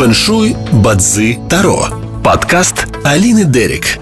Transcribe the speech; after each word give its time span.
Фэншуй, 0.00 0.56
Бадзи, 0.72 1.38
Таро. 1.50 1.88
Подкаст 2.24 2.86
Алины 3.04 3.44
Дерик. 3.44 3.98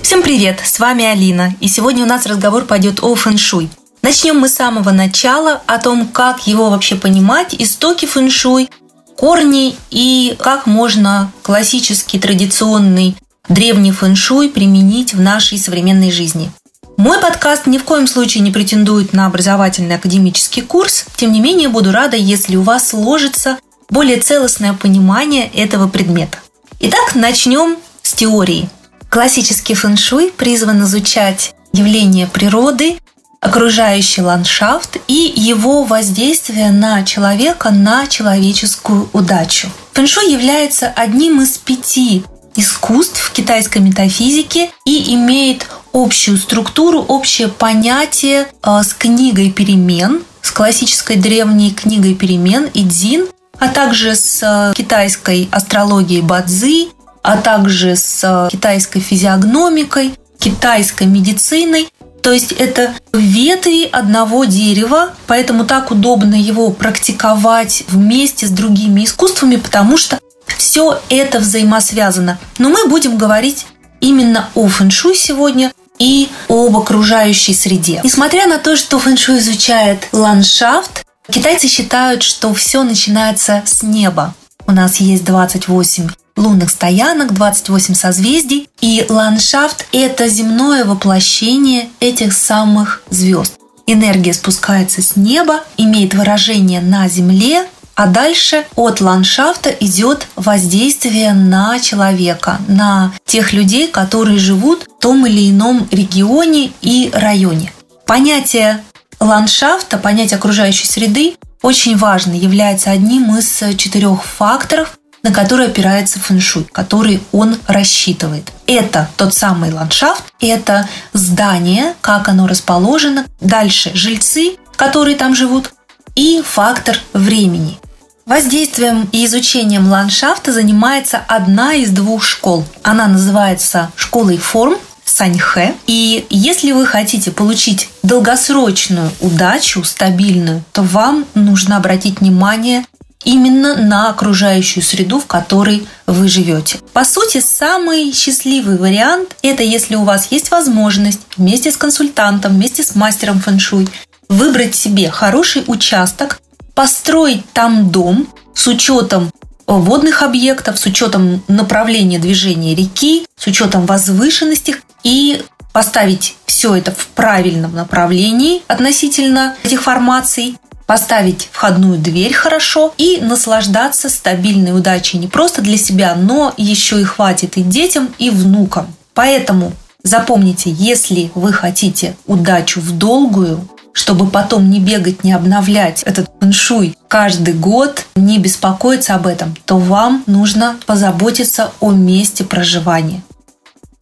Всем 0.00 0.22
привет, 0.22 0.60
с 0.64 0.78
вами 0.78 1.04
Алина, 1.04 1.52
и 1.58 1.66
сегодня 1.66 2.04
у 2.04 2.06
нас 2.06 2.26
разговор 2.26 2.64
пойдет 2.64 3.02
о 3.02 3.16
фэншуй. 3.16 3.68
Начнем 4.02 4.38
мы 4.38 4.48
с 4.48 4.54
самого 4.54 4.92
начала, 4.92 5.60
о 5.66 5.78
том, 5.78 6.06
как 6.06 6.46
его 6.46 6.70
вообще 6.70 6.94
понимать, 6.94 7.56
истоки 7.58 8.06
фэншуй, 8.06 8.70
корни 9.16 9.74
и 9.90 10.36
как 10.38 10.66
можно 10.66 11.32
классический, 11.42 12.20
традиционный, 12.20 13.16
древний 13.48 13.90
фэншуй 13.90 14.48
применить 14.48 15.12
в 15.12 15.20
нашей 15.20 15.58
современной 15.58 16.12
жизни. 16.12 16.52
Мой 16.96 17.18
подкаст 17.18 17.66
ни 17.66 17.78
в 17.78 17.82
коем 17.82 18.06
случае 18.06 18.44
не 18.44 18.52
претендует 18.52 19.12
на 19.12 19.26
образовательный 19.26 19.96
академический 19.96 20.62
курс, 20.62 21.04
тем 21.16 21.32
не 21.32 21.40
менее 21.40 21.68
буду 21.68 21.90
рада, 21.90 22.16
если 22.16 22.54
у 22.54 22.62
вас 22.62 22.90
сложится 22.90 23.58
более 23.92 24.18
целостное 24.18 24.72
понимание 24.72 25.48
этого 25.48 25.86
предмета. 25.86 26.38
Итак, 26.80 27.14
начнем 27.14 27.76
с 28.02 28.14
теории. 28.14 28.68
Классический 29.10 29.74
фэншуй 29.74 30.32
призван 30.32 30.82
изучать 30.82 31.54
явления 31.74 32.26
природы, 32.26 32.96
окружающий 33.40 34.22
ландшафт 34.22 34.96
и 35.08 35.32
его 35.36 35.84
воздействие 35.84 36.70
на 36.70 37.04
человека, 37.04 37.70
на 37.70 38.06
человеческую 38.06 39.10
удачу. 39.12 39.68
Фэншуй 39.92 40.32
является 40.32 40.88
одним 40.88 41.42
из 41.42 41.58
пяти 41.58 42.24
искусств 42.56 43.30
китайской 43.32 43.78
метафизики 43.78 44.70
и 44.86 45.14
имеет 45.14 45.66
общую 45.92 46.38
структуру, 46.38 47.00
общее 47.00 47.48
понятие 47.48 48.46
э, 48.62 48.82
с 48.82 48.94
книгой 48.94 49.50
перемен, 49.50 50.22
с 50.40 50.50
классической 50.50 51.16
древней 51.16 51.72
книгой 51.72 52.14
перемен 52.14 52.70
Идзин, 52.72 53.26
а 53.62 53.68
также 53.68 54.16
с 54.16 54.42
э, 54.42 54.72
китайской 54.74 55.48
астрологией 55.52 56.20
Бадзи, 56.20 56.88
а 57.22 57.36
также 57.36 57.94
с 57.94 58.24
э, 58.24 58.48
китайской 58.50 58.98
физиогномикой, 58.98 60.14
китайской 60.38 61.06
медициной 61.06 61.88
то 62.22 62.32
есть 62.32 62.52
это 62.52 62.94
ветви 63.12 63.88
одного 63.90 64.44
дерева, 64.44 65.10
поэтому 65.26 65.64
так 65.64 65.90
удобно 65.90 66.36
его 66.36 66.70
практиковать 66.70 67.82
вместе 67.88 68.46
с 68.46 68.50
другими 68.50 69.04
искусствами, 69.04 69.56
потому 69.56 69.96
что 69.96 70.20
все 70.56 71.00
это 71.08 71.40
взаимосвязано. 71.40 72.38
Но 72.58 72.68
мы 72.68 72.86
будем 72.86 73.16
говорить 73.16 73.66
именно 74.00 74.48
о 74.54 74.68
фэншуй 74.68 75.16
сегодня 75.16 75.72
и 75.98 76.28
об 76.48 76.76
окружающей 76.76 77.54
среде. 77.54 78.00
Несмотря 78.04 78.46
на 78.46 78.58
то, 78.58 78.76
что 78.76 79.00
фэншуй 79.00 79.38
изучает 79.38 80.08
ландшафт, 80.12 81.04
китайцы 81.30 81.68
считают, 81.68 82.22
что 82.22 82.52
все 82.54 82.82
начинается 82.82 83.62
с 83.64 83.82
неба. 83.82 84.34
У 84.66 84.72
нас 84.72 84.96
есть 84.98 85.24
28 85.24 86.08
лунных 86.36 86.70
стоянок, 86.70 87.34
28 87.34 87.94
созвездий, 87.94 88.68
и 88.80 89.04
ландшафт– 89.08 89.86
это 89.92 90.28
земное 90.28 90.84
воплощение 90.84 91.88
этих 92.00 92.32
самых 92.32 93.02
звезд. 93.10 93.54
Энергия 93.86 94.32
спускается 94.32 95.02
с 95.02 95.16
неба, 95.16 95.60
имеет 95.76 96.14
выражение 96.14 96.80
на 96.80 97.08
Земле, 97.08 97.66
а 97.94 98.06
дальше 98.06 98.64
от 98.74 99.00
ландшафта 99.00 99.70
идет 99.70 100.26
воздействие 100.36 101.34
на 101.34 101.78
человека, 101.78 102.58
на 102.68 103.12
тех 103.26 103.52
людей, 103.52 103.88
которые 103.88 104.38
живут 104.38 104.84
в 104.84 105.00
том 105.00 105.26
или 105.26 105.50
ином 105.50 105.88
регионе 105.90 106.72
и 106.80 107.10
районе. 107.12 107.72
Понятие 108.06 108.82
ландшафта, 109.22 109.98
понятие 109.98 110.38
окружающей 110.38 110.86
среды 110.86 111.36
очень 111.62 111.96
важно, 111.96 112.32
является 112.32 112.90
одним 112.90 113.36
из 113.36 113.62
четырех 113.76 114.24
факторов, 114.24 114.98
на 115.22 115.32
который 115.32 115.66
опирается 115.66 116.18
фэншуй, 116.18 116.64
который 116.72 117.22
он 117.30 117.56
рассчитывает. 117.68 118.50
Это 118.66 119.08
тот 119.16 119.32
самый 119.32 119.72
ландшафт, 119.72 120.24
это 120.40 120.88
здание, 121.12 121.94
как 122.00 122.28
оно 122.28 122.48
расположено, 122.48 123.24
дальше 123.40 123.92
жильцы, 123.94 124.56
которые 124.74 125.16
там 125.16 125.36
живут, 125.36 125.72
и 126.16 126.42
фактор 126.44 126.98
времени. 127.12 127.78
Воздействием 128.26 129.08
и 129.12 129.24
изучением 129.26 129.88
ландшафта 129.90 130.52
занимается 130.52 131.20
одна 131.26 131.74
из 131.74 131.90
двух 131.90 132.22
школ. 132.22 132.64
Она 132.82 133.08
называется 133.08 133.90
школой 133.96 134.38
форм 134.38 134.76
Саньхэ. 135.04 135.74
И 135.86 136.26
если 136.30 136.72
вы 136.72 136.86
хотите 136.86 137.30
получить 137.30 137.88
долгосрочную 138.02 139.10
удачу, 139.20 139.84
стабильную, 139.84 140.64
то 140.72 140.82
вам 140.82 141.26
нужно 141.34 141.76
обратить 141.76 142.20
внимание 142.20 142.84
именно 143.24 143.76
на 143.76 144.10
окружающую 144.10 144.82
среду, 144.82 145.20
в 145.20 145.26
которой 145.26 145.86
вы 146.06 146.28
живете. 146.28 146.78
По 146.92 147.04
сути, 147.04 147.40
самый 147.40 148.12
счастливый 148.12 148.78
вариант– 148.78 149.36
это 149.42 149.62
если 149.62 149.94
у 149.94 150.04
вас 150.04 150.28
есть 150.30 150.50
возможность 150.50 151.20
вместе 151.36 151.70
с 151.70 151.76
консультантом, 151.76 152.54
вместе 152.54 152.82
с 152.82 152.94
мастером 152.94 153.40
фэншуй 153.40 153.88
выбрать 154.28 154.74
себе 154.74 155.10
хороший 155.10 155.62
участок, 155.66 156.40
построить 156.74 157.44
там 157.52 157.90
дом 157.90 158.26
с 158.54 158.66
учетом 158.66 159.30
водных 159.66 160.22
объектов, 160.22 160.78
с 160.78 160.86
учетом 160.86 161.42
направления 161.48 162.18
движения 162.18 162.74
реки, 162.74 163.26
с 163.36 163.46
учетом 163.46 163.86
возвышенности 163.86 164.76
и 165.04 165.42
поставить 165.72 166.36
все 166.46 166.74
это 166.74 166.92
в 166.92 167.08
правильном 167.08 167.74
направлении 167.74 168.62
относительно 168.68 169.56
этих 169.64 169.82
формаций, 169.82 170.58
поставить 170.86 171.48
входную 171.50 171.98
дверь 171.98 172.34
хорошо 172.34 172.92
и 172.98 173.18
наслаждаться 173.22 174.10
стабильной 174.10 174.76
удачей 174.76 175.18
не 175.18 175.28
просто 175.28 175.62
для 175.62 175.78
себя, 175.78 176.14
но 176.14 176.52
еще 176.56 177.00
и 177.00 177.04
хватит 177.04 177.56
и 177.56 177.62
детям, 177.62 178.14
и 178.18 178.30
внукам. 178.30 178.94
Поэтому 179.14 179.72
запомните, 180.02 180.70
если 180.70 181.30
вы 181.34 181.52
хотите 181.52 182.16
удачу 182.26 182.80
в 182.80 182.92
долгую, 182.92 183.66
чтобы 183.92 184.26
потом 184.26 184.70
не 184.70 184.80
бегать, 184.80 185.24
не 185.24 185.32
обновлять 185.32 186.02
этот 186.02 186.30
фэншуй 186.40 186.96
каждый 187.08 187.54
год, 187.54 188.06
не 188.16 188.38
беспокоиться 188.38 189.14
об 189.14 189.26
этом, 189.26 189.54
то 189.64 189.78
вам 189.78 190.24
нужно 190.26 190.76
позаботиться 190.86 191.72
о 191.80 191.92
месте 191.92 192.44
проживания. 192.44 193.22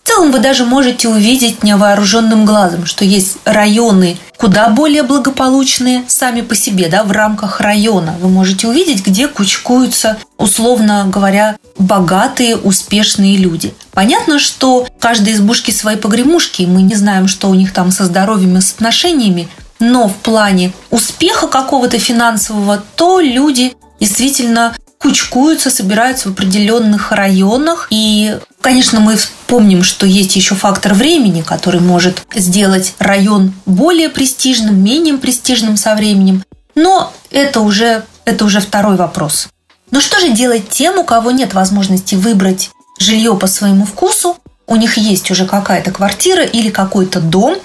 В 0.02 0.08
целом 0.12 0.32
вы 0.32 0.40
даже 0.40 0.64
можете 0.64 1.08
увидеть 1.08 1.62
невооруженным 1.62 2.44
глазом, 2.44 2.86
что 2.86 3.04
есть 3.04 3.38
районы 3.44 4.16
куда 4.40 4.70
более 4.70 5.02
благополучные 5.02 6.04
сами 6.08 6.40
по 6.40 6.54
себе, 6.54 6.88
да, 6.88 7.04
в 7.04 7.12
рамках 7.12 7.60
района. 7.60 8.16
Вы 8.20 8.30
можете 8.30 8.66
увидеть, 8.66 9.04
где 9.04 9.28
кучкуются, 9.28 10.16
условно 10.38 11.06
говоря, 11.12 11.56
богатые, 11.78 12.56
успешные 12.56 13.36
люди. 13.36 13.74
Понятно, 13.92 14.38
что 14.38 14.86
каждой 14.98 15.34
избушки 15.34 15.70
свои 15.72 15.96
погремушки, 15.96 16.62
мы 16.62 16.80
не 16.80 16.94
знаем, 16.94 17.28
что 17.28 17.50
у 17.50 17.54
них 17.54 17.74
там 17.74 17.90
со 17.90 18.06
здоровьем 18.06 18.56
и 18.56 18.62
с 18.62 18.72
отношениями, 18.72 19.48
но 19.80 20.08
в 20.08 20.16
плане 20.16 20.72
успеха 20.90 21.48
какого-то 21.48 21.98
финансового, 21.98 22.82
то 22.96 23.20
люди 23.20 23.74
действительно 23.98 24.76
кучкуются, 24.98 25.70
собираются 25.70 26.28
в 26.28 26.32
определенных 26.32 27.10
районах. 27.10 27.88
И, 27.90 28.38
конечно, 28.60 29.00
мы 29.00 29.16
вспомним, 29.16 29.82
что 29.82 30.06
есть 30.06 30.36
еще 30.36 30.54
фактор 30.54 30.92
времени, 30.92 31.40
который 31.40 31.80
может 31.80 32.22
сделать 32.34 32.94
район 32.98 33.54
более 33.64 34.10
престижным, 34.10 34.82
менее 34.82 35.16
престижным 35.16 35.76
со 35.76 35.94
временем. 35.94 36.44
Но 36.74 37.12
это 37.30 37.60
уже, 37.60 38.04
это 38.26 38.44
уже 38.44 38.60
второй 38.60 38.96
вопрос. 38.96 39.48
Но 39.90 40.00
что 40.00 40.20
же 40.20 40.30
делать 40.30 40.68
тем, 40.68 40.98
у 40.98 41.04
кого 41.04 41.30
нет 41.30 41.54
возможности 41.54 42.14
выбрать 42.14 42.70
жилье 42.98 43.34
по 43.34 43.46
своему 43.46 43.86
вкусу, 43.86 44.36
у 44.66 44.76
них 44.76 44.98
есть 44.98 45.30
уже 45.30 45.46
какая-то 45.46 45.90
квартира 45.90 46.44
или 46.44 46.68
какой-то 46.68 47.20
дом, 47.20 47.56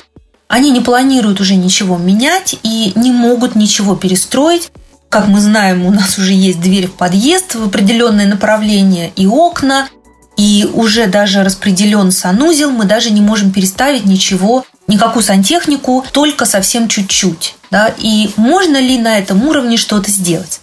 они 0.47 0.72
не 0.72 0.81
планируют 0.81 1.41
уже 1.41 1.56
ничего 1.56 1.97
менять 1.97 2.56
и 2.63 2.94
не 2.95 3.11
могут 3.11 3.56
ничего 3.56 3.95
перестроить, 3.95 4.72
как 5.09 5.28
мы 5.28 5.39
знаем, 5.39 5.85
у 5.85 5.91
нас 5.91 6.17
уже 6.17 6.33
есть 6.33 6.59
дверь 6.59 6.88
в 6.88 6.94
подъезд 6.94 7.56
в 7.56 7.63
определенное 7.63 8.28
направление 8.28 9.13
и 9.15 9.25
окна, 9.25 9.88
и 10.36 10.69
уже 10.74 11.07
даже 11.07 11.44
распределен 11.44 12.12
санузел, 12.12 12.71
мы 12.71 12.83
даже 12.83 13.12
не 13.12 13.21
можем 13.21 13.51
переставить 13.51 14.06
ничего, 14.06 14.65
никакую 14.88 15.24
сантехнику, 15.24 16.06
только 16.12 16.45
совсем 16.45 16.89
чуть-чуть. 16.89 17.56
Да? 17.71 17.94
И 17.98 18.30
можно 18.36 18.77
ли 18.77 18.98
на 18.98 19.18
этом 19.18 19.48
уровне 19.48 19.77
что-то 19.77 20.12
сделать? 20.12 20.59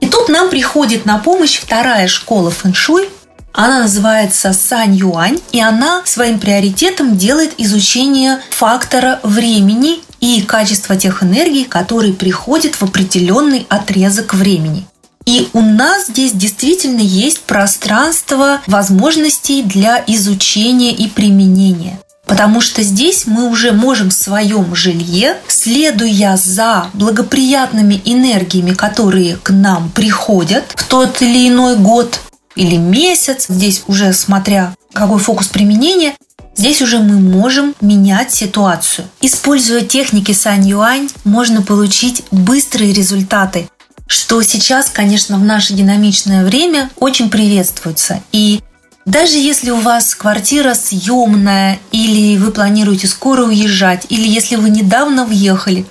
И 0.00 0.06
тут 0.06 0.28
нам 0.28 0.50
приходит 0.50 1.06
на 1.06 1.18
помощь 1.18 1.58
вторая 1.58 2.08
школа 2.08 2.50
фэншуй, 2.50 3.08
она 3.52 3.80
называется 3.80 4.52
Сань 4.52 4.96
Юань, 4.96 5.38
и 5.52 5.60
она 5.60 6.02
своим 6.04 6.38
приоритетом 6.38 7.16
делает 7.16 7.54
изучение 7.58 8.40
фактора 8.50 9.20
времени 9.22 10.00
и 10.20 10.42
качество 10.42 10.96
тех 10.96 11.22
энергий, 11.22 11.64
которые 11.64 12.14
приходят 12.14 12.74
в 12.74 12.82
определенный 12.82 13.66
отрезок 13.68 14.34
времени. 14.34 14.86
И 15.24 15.48
у 15.52 15.60
нас 15.60 16.08
здесь 16.08 16.32
действительно 16.32 17.00
есть 17.00 17.42
пространство 17.42 18.60
возможностей 18.66 19.62
для 19.62 20.02
изучения 20.06 20.92
и 20.92 21.08
применения. 21.08 21.98
Потому 22.26 22.60
что 22.60 22.82
здесь 22.82 23.26
мы 23.26 23.48
уже 23.50 23.72
можем 23.72 24.08
в 24.08 24.14
своем 24.14 24.74
жилье, 24.74 25.36
следуя 25.48 26.36
за 26.36 26.86
благоприятными 26.94 28.00
энергиями, 28.04 28.72
которые 28.72 29.36
к 29.36 29.50
нам 29.50 29.90
приходят 29.90 30.64
в 30.74 30.84
тот 30.88 31.20
или 31.20 31.48
иной 31.48 31.76
год, 31.76 32.18
или 32.54 32.76
месяц, 32.76 33.46
здесь 33.48 33.84
уже 33.86 34.12
смотря 34.12 34.74
какой 34.92 35.18
фокус 35.18 35.48
применения, 35.48 36.14
Здесь 36.54 36.82
уже 36.82 36.98
мы 36.98 37.18
можем 37.18 37.74
менять 37.80 38.32
ситуацию. 38.32 39.08
Используя 39.22 39.80
техники 39.80 40.32
Сан-Юань, 40.32 41.08
можно 41.24 41.62
получить 41.62 42.24
быстрые 42.30 42.92
результаты, 42.92 43.70
что 44.06 44.42
сейчас, 44.42 44.90
конечно, 44.90 45.38
в 45.38 45.44
наше 45.44 45.72
динамичное 45.72 46.44
время 46.44 46.90
очень 46.96 47.30
приветствуется. 47.30 48.22
И 48.32 48.60
даже 49.06 49.38
если 49.38 49.70
у 49.70 49.80
вас 49.80 50.14
квартира 50.14 50.74
съемная, 50.74 51.78
или 51.90 52.36
вы 52.36 52.52
планируете 52.52 53.06
скоро 53.06 53.44
уезжать, 53.44 54.06
или 54.10 54.28
если 54.28 54.56
вы 54.56 54.68
недавно 54.68 55.24
въехали, 55.24 55.86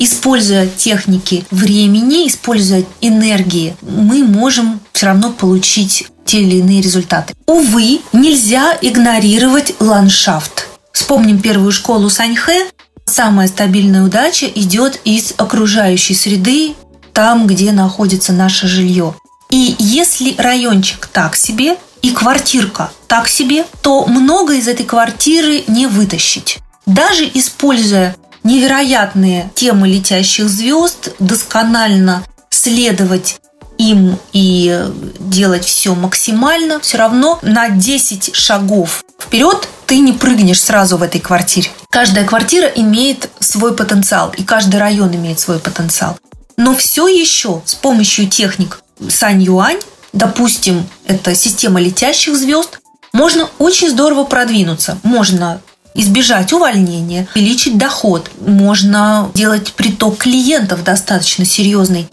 используя 0.00 0.66
техники 0.66 1.44
времени, 1.52 2.26
используя 2.26 2.84
энергии, 3.00 3.76
мы 3.82 4.24
можем 4.24 4.80
все 4.92 5.06
равно 5.06 5.30
получить 5.30 6.08
те 6.24 6.40
или 6.40 6.56
иные 6.56 6.80
результаты. 6.80 7.34
Увы, 7.46 8.00
нельзя 8.12 8.76
игнорировать 8.80 9.74
ландшафт. 9.78 10.66
Вспомним 10.92 11.40
первую 11.40 11.70
школу 11.70 12.10
Саньхэ. 12.10 12.70
Самая 13.04 13.46
стабильная 13.48 14.02
удача 14.02 14.46
идет 14.46 15.00
из 15.04 15.34
окружающей 15.36 16.14
среды, 16.14 16.74
там, 17.12 17.46
где 17.46 17.70
находится 17.72 18.32
наше 18.32 18.66
жилье. 18.66 19.14
И 19.50 19.76
если 19.78 20.34
райончик 20.38 21.06
так 21.08 21.36
себе, 21.36 21.76
и 22.02 22.12
квартирка 22.12 22.90
так 23.08 23.28
себе, 23.28 23.66
то 23.82 24.06
много 24.06 24.54
из 24.54 24.68
этой 24.68 24.86
квартиры 24.86 25.64
не 25.66 25.86
вытащить. 25.86 26.58
Даже 26.86 27.28
используя 27.34 28.16
невероятные 28.44 29.50
темы 29.54 29.88
летящих 29.88 30.48
звезд, 30.48 31.10
досконально 31.18 32.24
следовать 32.50 33.40
им 33.78 34.18
и 34.32 34.86
делать 35.18 35.64
все 35.64 35.94
максимально, 35.94 36.80
все 36.80 36.98
равно 36.98 37.38
на 37.42 37.70
10 37.70 38.34
шагов 38.34 39.02
вперед 39.18 39.68
ты 39.86 39.98
не 39.98 40.12
прыгнешь 40.12 40.60
сразу 40.60 40.96
в 40.96 41.02
этой 41.02 41.20
квартире. 41.20 41.70
Каждая 41.88 42.24
квартира 42.24 42.68
имеет 42.68 43.28
свой 43.40 43.74
потенциал, 43.74 44.32
и 44.36 44.44
каждый 44.44 44.78
район 44.78 45.14
имеет 45.14 45.40
свой 45.40 45.58
потенциал. 45.58 46.18
Но 46.56 46.76
все 46.76 47.08
еще 47.08 47.62
с 47.64 47.74
помощью 47.74 48.28
техник 48.28 48.82
Сань-Юань, 49.08 49.80
допустим, 50.12 50.86
это 51.06 51.34
система 51.34 51.80
летящих 51.80 52.36
звезд, 52.36 52.78
можно 53.12 53.48
очень 53.58 53.90
здорово 53.90 54.24
продвинуться. 54.24 54.98
Можно 55.02 55.60
избежать 55.94 56.52
увольнения, 56.52 57.28
увеличить 57.34 57.78
доход, 57.78 58.30
можно 58.40 59.30
делать 59.34 59.72
приток 59.72 60.18
клиентов 60.18 60.84
достаточно 60.84 61.44
серьезный, 61.44 62.08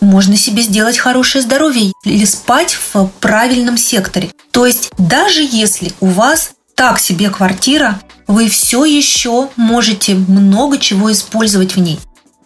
можно 0.00 0.36
себе 0.36 0.62
сделать 0.62 0.98
хорошее 0.98 1.42
здоровье 1.42 1.92
или 2.04 2.24
спать 2.24 2.76
в 2.92 3.06
правильном 3.20 3.78
секторе. 3.78 4.30
То 4.50 4.66
есть 4.66 4.90
даже 4.98 5.42
если 5.42 5.92
у 6.00 6.06
вас 6.06 6.50
так 6.74 6.98
себе 6.98 7.30
квартира, 7.30 8.00
вы 8.26 8.48
все 8.48 8.84
еще 8.84 9.48
можете 9.56 10.14
много 10.14 10.78
чего 10.78 11.12
использовать 11.12 11.76
в 11.76 11.80
ней. 11.80 12.00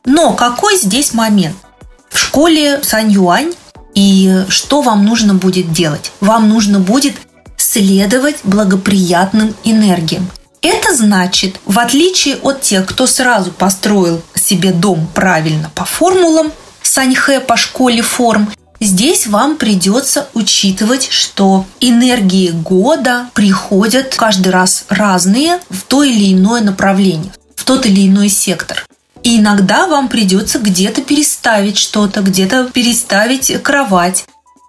Но 0.04 0.34
какой 0.34 0.76
здесь 0.76 1.14
момент? 1.14 1.56
В 2.10 2.18
школе 2.18 2.80
Сан 2.82 3.08
Юань 3.08 3.52
и 3.94 4.44
что 4.48 4.82
вам 4.82 5.04
нужно 5.04 5.34
будет 5.34 5.72
делать? 5.72 6.12
Вам 6.20 6.48
нужно 6.48 6.78
будет 6.78 7.14
следовать 7.56 8.36
благоприятным 8.44 9.54
энергиям. 9.64 10.28
Это 10.68 10.96
значит, 10.96 11.60
в 11.64 11.78
отличие 11.78 12.38
от 12.38 12.60
тех, 12.60 12.86
кто 12.86 13.06
сразу 13.06 13.52
построил 13.52 14.20
себе 14.34 14.72
дом 14.72 15.08
правильно 15.14 15.70
по 15.76 15.84
формулам, 15.84 16.50
Саньхэ 16.82 17.38
по 17.38 17.56
школе 17.56 18.02
форм, 18.02 18.50
Здесь 18.80 19.28
вам 19.28 19.56
придется 19.56 20.28
учитывать, 20.34 21.08
что 21.10 21.64
энергии 21.80 22.50
года 22.50 23.30
приходят 23.32 24.16
каждый 24.16 24.48
раз 24.48 24.84
разные 24.88 25.60
в 25.70 25.82
то 25.82 26.02
или 26.02 26.34
иное 26.34 26.60
направление, 26.60 27.32
в 27.54 27.64
тот 27.64 27.86
или 27.86 28.06
иной 28.06 28.28
сектор. 28.28 28.84
И 29.22 29.38
иногда 29.38 29.86
вам 29.86 30.08
придется 30.08 30.58
где-то 30.58 31.00
переставить 31.00 31.78
что-то, 31.78 32.20
где-то 32.20 32.64
переставить 32.64 33.62
кровать, 33.62 34.26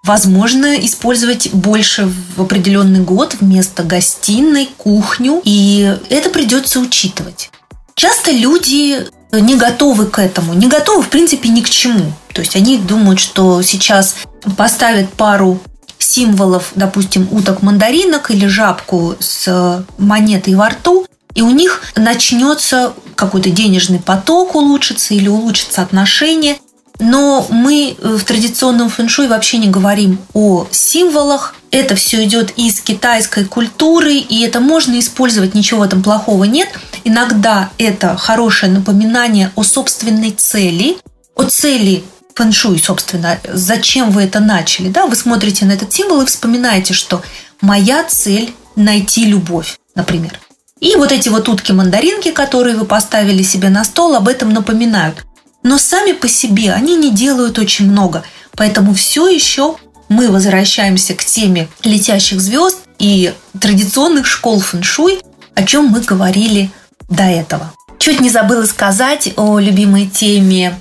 Возможно, 0.07 0.73
использовать 0.85 1.51
больше 1.51 2.09
в 2.37 2.41
определенный 2.41 3.01
год 3.01 3.35
вместо 3.41 3.83
гостиной, 3.83 4.69
кухню, 4.77 5.41
и 5.43 5.97
это 6.09 6.29
придется 6.29 6.79
учитывать. 6.79 7.51
Часто 7.93 8.31
люди 8.31 9.05
не 9.33 9.55
готовы 9.55 10.05
к 10.05 10.19
этому, 10.19 10.53
не 10.53 10.67
готовы, 10.67 11.03
в 11.03 11.09
принципе, 11.09 11.49
ни 11.49 11.59
к 11.59 11.69
чему. 11.69 12.13
То 12.33 12.39
есть 12.39 12.55
они 12.55 12.77
думают, 12.77 13.19
что 13.19 13.61
сейчас 13.61 14.15
поставят 14.55 15.11
пару 15.11 15.59
символов, 15.99 16.71
допустим, 16.75 17.27
уток-мандаринок 17.29 18.31
или 18.31 18.45
жабку 18.45 19.17
с 19.19 19.83
монетой 19.97 20.55
во 20.55 20.69
рту, 20.69 21.05
и 21.35 21.41
у 21.41 21.49
них 21.49 21.81
начнется 21.97 22.93
какой-то 23.15 23.49
денежный 23.49 23.99
поток 23.99 24.55
улучшится 24.55 25.13
или 25.13 25.27
улучшится 25.27 25.81
отношения. 25.81 26.55
Но 26.99 27.45
мы 27.49 27.95
в 28.01 28.23
традиционном 28.23 28.89
фэншуй 28.89 29.27
вообще 29.27 29.57
не 29.57 29.67
говорим 29.67 30.19
о 30.33 30.67
символах. 30.71 31.55
Это 31.69 31.95
все 31.95 32.23
идет 32.23 32.53
из 32.57 32.79
китайской 32.81 33.45
культуры, 33.45 34.15
и 34.15 34.41
это 34.41 34.59
можно 34.59 34.97
использовать, 34.97 35.53
ничего 35.53 35.81
в 35.81 35.83
этом 35.83 36.01
плохого 36.01 36.45
нет. 36.45 36.69
Иногда 37.03 37.69
это 37.77 38.17
хорошее 38.17 38.71
напоминание 38.71 39.51
о 39.55 39.63
собственной 39.63 40.31
цели, 40.31 40.97
о 41.35 41.43
цели 41.43 42.03
фэншуй, 42.37 42.79
собственно, 42.79 43.39
зачем 43.51 44.11
вы 44.11 44.23
это 44.23 44.39
начали. 44.39 44.89
Да? 44.89 45.07
Вы 45.07 45.15
смотрите 45.15 45.65
на 45.65 45.71
этот 45.71 45.91
символ 45.91 46.21
и 46.21 46.25
вспоминаете, 46.25 46.93
что 46.93 47.21
моя 47.61 48.03
цель– 48.03 48.53
найти 48.75 49.25
любовь, 49.25 49.77
например. 49.95 50.39
И 50.79 50.95
вот 50.95 51.11
эти 51.11 51.29
вот 51.29 51.49
утки-мандаринки, 51.49 52.31
которые 52.31 52.75
вы 52.77 52.85
поставили 52.85 53.41
себе 53.41 53.69
на 53.69 53.83
стол, 53.83 54.15
об 54.15 54.27
этом 54.27 54.51
напоминают. 54.51 55.25
Но 55.63 55.77
сами 55.77 56.13
по 56.13 56.27
себе 56.27 56.73
они 56.73 56.95
не 56.95 57.11
делают 57.11 57.59
очень 57.59 57.89
много. 57.89 58.23
Поэтому 58.53 58.93
все 58.93 59.27
еще 59.27 59.75
мы 60.09 60.29
возвращаемся 60.29 61.13
к 61.13 61.23
теме 61.23 61.67
летящих 61.83 62.39
звезд 62.39 62.79
и 62.99 63.33
традиционных 63.59 64.25
школ 64.25 64.59
фэншуй, 64.59 65.19
о 65.55 65.63
чем 65.63 65.87
мы 65.87 66.01
говорили 66.01 66.71
до 67.09 67.23
этого. 67.23 67.73
Чуть 67.99 68.21
не 68.21 68.29
забыла 68.29 68.65
сказать 68.65 69.33
о 69.35 69.59
любимой 69.59 70.07
теме 70.07 70.79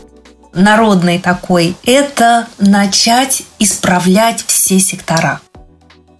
народной 0.53 1.19
такой. 1.19 1.77
Это 1.85 2.47
начать 2.59 3.43
исправлять 3.59 4.45
все 4.47 4.79
сектора. 4.79 5.41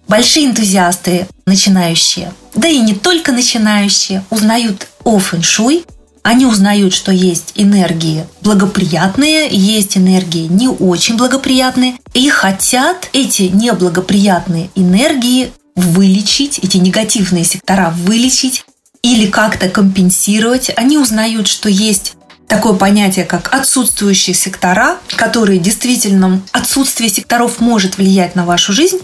Большие 0.07 0.45
энтузиасты, 0.45 1.27
начинающие, 1.45 2.33
да 2.55 2.67
и 2.67 2.79
не 2.79 2.95
только 2.95 3.31
начинающие, 3.33 4.23
узнают 4.29 4.87
о 5.03 5.19
фэншуй, 5.19 5.85
они 6.27 6.45
узнают, 6.45 6.93
что 6.93 7.13
есть 7.13 7.53
энергии 7.55 8.27
благоприятные, 8.41 9.47
есть 9.49 9.97
энергии 9.97 10.47
не 10.47 10.67
очень 10.67 11.15
благоприятные, 11.15 11.93
и 12.13 12.29
хотят 12.29 13.09
эти 13.13 13.43
неблагоприятные 13.43 14.69
энергии 14.75 15.53
вылечить, 15.77 16.59
эти 16.59 16.75
негативные 16.77 17.45
сектора 17.45 17.93
вылечить 17.95 18.65
или 19.01 19.27
как-то 19.27 19.69
компенсировать. 19.69 20.69
Они 20.75 20.97
узнают, 20.97 21.47
что 21.47 21.69
есть 21.69 22.15
такое 22.49 22.73
понятие, 22.73 23.23
как 23.23 23.53
отсутствующие 23.53 24.33
сектора, 24.33 24.97
которые 25.15 25.59
действительно 25.59 26.41
отсутствие 26.51 27.09
секторов 27.09 27.61
может 27.61 27.97
влиять 27.97 28.35
на 28.35 28.45
вашу 28.45 28.73
жизнь, 28.73 28.99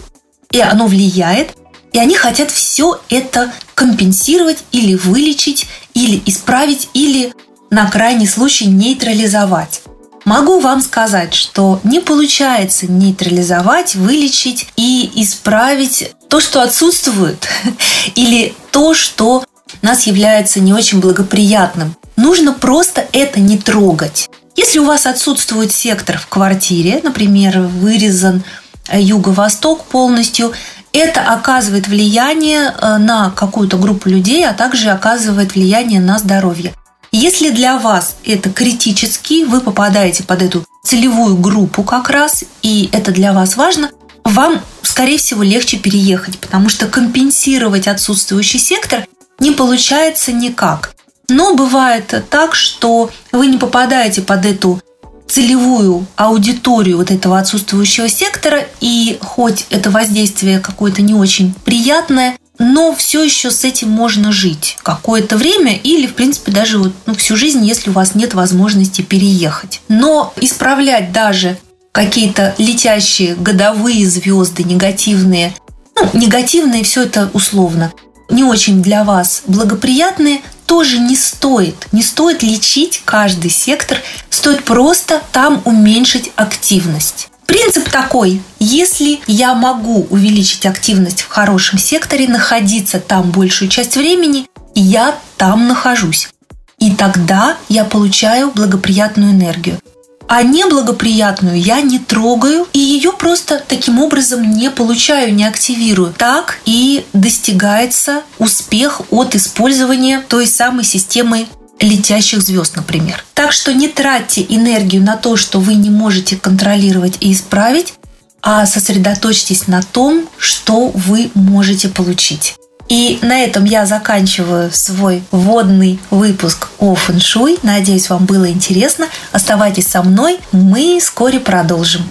и 0.50 0.60
оно 0.60 0.86
влияет, 0.86 1.56
и 1.94 1.98
они 1.98 2.16
хотят 2.16 2.50
все 2.50 3.00
это 3.08 3.50
компенсировать 3.74 4.58
или 4.72 4.94
вылечить, 4.94 5.66
или 5.94 6.22
исправить, 6.26 6.88
или 6.92 7.32
на 7.70 7.90
крайний 7.90 8.26
случай 8.26 8.66
нейтрализовать. 8.66 9.82
Могу 10.24 10.58
вам 10.58 10.80
сказать, 10.80 11.34
что 11.34 11.80
не 11.84 12.00
получается 12.00 12.90
нейтрализовать, 12.90 13.94
вылечить 13.94 14.68
и 14.76 15.10
исправить 15.16 16.12
то, 16.28 16.40
что 16.40 16.62
отсутствует, 16.62 17.46
или 18.14 18.54
то, 18.70 18.94
что 18.94 19.44
нас 19.82 20.06
является 20.06 20.60
не 20.60 20.72
очень 20.72 21.00
благоприятным. 21.00 21.94
Нужно 22.16 22.52
просто 22.52 23.06
это 23.12 23.40
не 23.40 23.58
трогать. 23.58 24.30
Если 24.56 24.78
у 24.78 24.84
вас 24.84 25.04
отсутствует 25.04 25.72
сектор 25.72 26.16
в 26.16 26.28
квартире, 26.28 27.00
например, 27.02 27.60
вырезан 27.60 28.44
э, 28.88 29.00
юго-восток 29.00 29.84
полностью, 29.84 30.52
это 30.94 31.20
оказывает 31.20 31.88
влияние 31.88 32.72
э, 32.72 32.96
на 32.98 33.30
какую-то 33.30 33.76
группу 33.76 34.08
людей, 34.08 34.46
а 34.46 34.54
также 34.54 34.90
оказывает 34.90 35.54
влияние 35.54 36.00
на 36.00 36.18
здоровье. 36.18 36.72
Если 37.10 37.50
для 37.50 37.78
вас 37.78 38.16
это 38.24 38.50
критически, 38.50 39.44
вы 39.44 39.60
попадаете 39.60 40.24
под 40.24 40.42
эту 40.42 40.64
целевую 40.84 41.36
группу 41.36 41.82
как 41.82 42.10
раз, 42.10 42.44
и 42.62 42.88
это 42.92 43.12
для 43.12 43.32
вас 43.32 43.56
важно, 43.56 43.90
вам, 44.24 44.60
скорее 44.82 45.18
всего, 45.18 45.42
легче 45.42 45.76
переехать, 45.76 46.38
потому 46.38 46.68
что 46.68 46.86
компенсировать 46.86 47.88
отсутствующий 47.88 48.58
сектор 48.58 49.06
не 49.38 49.50
получается 49.50 50.32
никак. 50.32 50.94
Но 51.28 51.54
бывает 51.54 52.24
так, 52.30 52.54
что 52.54 53.10
вы 53.32 53.46
не 53.48 53.58
попадаете 53.58 54.22
под 54.22 54.46
эту 54.46 54.80
целевую 55.26 56.06
аудиторию 56.16 56.98
вот 56.98 57.10
этого 57.10 57.38
отсутствующего 57.38 58.08
сектора, 58.08 58.66
и 58.80 59.18
хоть 59.20 59.66
это 59.70 59.90
воздействие 59.90 60.60
какое-то 60.60 61.02
не 61.02 61.14
очень 61.14 61.54
приятное, 61.64 62.36
но 62.58 62.94
все 62.94 63.24
еще 63.24 63.50
с 63.50 63.64
этим 63.64 63.90
можно 63.90 64.30
жить 64.30 64.76
какое-то 64.82 65.36
время 65.36 65.76
или, 65.76 66.06
в 66.06 66.14
принципе, 66.14 66.52
даже 66.52 66.78
вот, 66.78 66.92
ну, 67.06 67.14
всю 67.14 67.36
жизнь, 67.36 67.64
если 67.64 67.90
у 67.90 67.94
вас 67.94 68.14
нет 68.14 68.34
возможности 68.34 69.02
переехать. 69.02 69.80
Но 69.88 70.32
исправлять 70.40 71.10
даже 71.12 71.58
какие-то 71.90 72.54
летящие 72.58 73.34
годовые 73.34 74.06
звезды 74.08 74.62
негативные, 74.62 75.54
ну, 75.96 76.10
негативные 76.12 76.84
все 76.84 77.02
это 77.04 77.30
условно, 77.32 77.92
не 78.34 78.44
очень 78.44 78.82
для 78.82 79.04
вас 79.04 79.42
благоприятные, 79.46 80.42
тоже 80.66 80.98
не 80.98 81.16
стоит. 81.16 81.86
Не 81.92 82.02
стоит 82.02 82.42
лечить 82.42 83.02
каждый 83.04 83.50
сектор, 83.50 83.98
стоит 84.28 84.64
просто 84.64 85.22
там 85.32 85.62
уменьшить 85.64 86.32
активность. 86.36 87.28
Принцип 87.46 87.88
такой, 87.90 88.42
если 88.58 89.20
я 89.26 89.54
могу 89.54 90.06
увеличить 90.10 90.66
активность 90.66 91.22
в 91.22 91.28
хорошем 91.28 91.78
секторе, 91.78 92.26
находиться 92.26 92.98
там 92.98 93.30
большую 93.30 93.68
часть 93.68 93.96
времени, 93.96 94.46
я 94.74 95.14
там 95.36 95.68
нахожусь. 95.68 96.30
И 96.78 96.90
тогда 96.90 97.56
я 97.68 97.84
получаю 97.84 98.50
благоприятную 98.50 99.32
энергию. 99.32 99.78
А 100.28 100.42
неблагоприятную 100.42 101.60
я 101.60 101.80
не 101.80 101.98
трогаю 101.98 102.66
и 102.72 102.78
ее 102.78 103.12
просто 103.12 103.62
таким 103.66 104.00
образом 104.00 104.50
не 104.50 104.70
получаю, 104.70 105.34
не 105.34 105.44
активирую. 105.44 106.14
Так 106.16 106.58
и 106.64 107.04
достигается 107.12 108.22
успех 108.38 109.02
от 109.10 109.34
использования 109.34 110.24
той 110.28 110.46
самой 110.46 110.84
системы 110.84 111.46
летящих 111.80 112.42
звезд, 112.42 112.76
например. 112.76 113.24
Так 113.34 113.52
что 113.52 113.72
не 113.74 113.88
тратьте 113.88 114.44
энергию 114.48 115.02
на 115.02 115.16
то, 115.16 115.36
что 115.36 115.60
вы 115.60 115.74
не 115.74 115.90
можете 115.90 116.36
контролировать 116.36 117.18
и 117.20 117.32
исправить, 117.32 117.94
а 118.42 118.66
сосредоточьтесь 118.66 119.66
на 119.66 119.82
том, 119.82 120.28
что 120.38 120.88
вы 120.88 121.30
можете 121.34 121.88
получить. 121.88 122.56
И 122.94 123.18
на 123.22 123.42
этом 123.42 123.64
я 123.64 123.86
заканчиваю 123.86 124.70
свой 124.70 125.24
вводный 125.32 125.98
выпуск 126.10 126.68
о 126.78 126.94
фэншуй. 126.94 127.58
Надеюсь, 127.64 128.08
вам 128.08 128.24
было 128.24 128.48
интересно. 128.48 129.08
Оставайтесь 129.32 129.88
со 129.88 130.04
мной, 130.04 130.38
мы 130.52 130.98
вскоре 131.00 131.40
продолжим. 131.40 132.02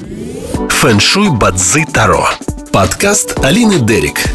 Фэншуй 0.69 1.29
Бадзи 1.29 1.85
Таро. 1.85 2.27
Подкаст 2.73 3.39
Алины 3.41 3.79
Дерик. 3.79 4.25